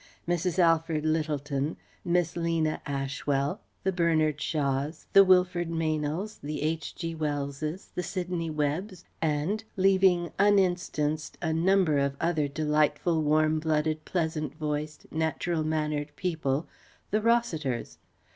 Mrs. 0.27 0.57
Alfred 0.57 1.05
Lyttelton, 1.05 1.77
Miss 2.03 2.35
Lena 2.35 2.81
Ashwell, 2.87 3.61
the 3.83 3.91
Bernard 3.91 4.41
Shaws, 4.41 5.05
the 5.13 5.23
Wilfred 5.23 5.69
Meynells, 5.69 6.39
the 6.41 6.63
H.G. 6.63 7.13
Wellses, 7.17 7.89
the 7.93 8.01
Sidney 8.01 8.49
Webbs; 8.49 9.05
and 9.21 9.63
leaving 9.77 10.31
uninstanced 10.39 11.37
a 11.39 11.53
number 11.53 11.99
of 11.99 12.17
other 12.19 12.47
delightful, 12.47 13.21
warm 13.21 13.59
blooded, 13.59 14.03
pleasant 14.03 14.55
voiced, 14.55 15.05
natural 15.11 15.63
mannered 15.63 16.15
people 16.15 16.65
the 17.11 17.21
Rossiters. 17.21 17.99